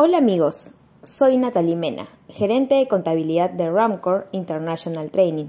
[0.00, 5.46] Hola amigos, soy Natalie Mena, gerente de contabilidad de Ramcore International Training.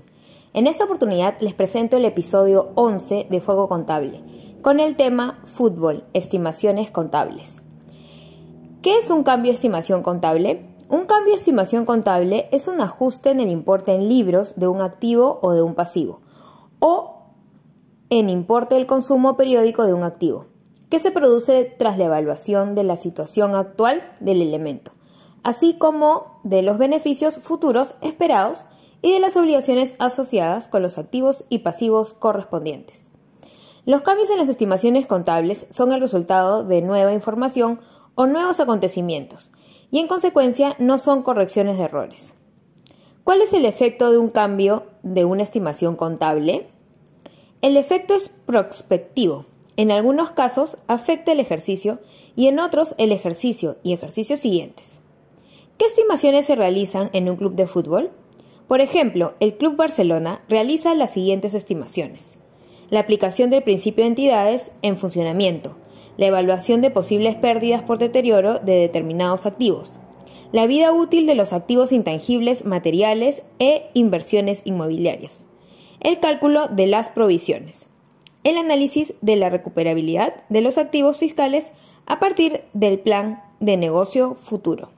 [0.55, 4.23] En esta oportunidad les presento el episodio 11 de Fuego Contable,
[4.63, 7.61] con el tema Fútbol, estimaciones contables.
[8.81, 10.65] ¿Qué es un cambio de estimación contable?
[10.89, 14.81] Un cambio de estimación contable es un ajuste en el importe en libros de un
[14.81, 16.21] activo o de un pasivo,
[16.79, 17.21] o
[18.09, 20.47] en importe del consumo periódico de un activo
[20.89, 24.91] que se produce tras la evaluación de la situación actual del elemento,
[25.43, 28.65] así como de los beneficios futuros esperados
[29.01, 33.07] y de las obligaciones asociadas con los activos y pasivos correspondientes.
[33.85, 37.79] Los cambios en las estimaciones contables son el resultado de nueva información
[38.15, 39.51] o nuevos acontecimientos,
[39.91, 42.33] y en consecuencia no son correcciones de errores.
[43.23, 46.69] ¿Cuál es el efecto de un cambio de una estimación contable?
[47.61, 49.45] El efecto es prospectivo,
[49.79, 52.01] en algunos casos afecta el ejercicio
[52.35, 54.99] y en otros el ejercicio y ejercicios siguientes.
[55.77, 58.11] ¿Qué estimaciones se realizan en un club de fútbol?
[58.67, 62.37] Por ejemplo, el Club Barcelona realiza las siguientes estimaciones.
[62.89, 65.77] La aplicación del principio de entidades en funcionamiento,
[66.17, 70.01] la evaluación de posibles pérdidas por deterioro de determinados activos,
[70.51, 75.45] la vida útil de los activos intangibles materiales e inversiones inmobiliarias,
[76.01, 77.87] el cálculo de las provisiones
[78.49, 81.71] el análisis de la recuperabilidad de los activos fiscales
[82.05, 84.89] a partir del plan de negocio futuro.